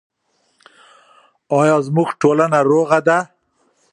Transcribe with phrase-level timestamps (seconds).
[1.59, 3.17] آیا زموږ ټولنه روغه ده؟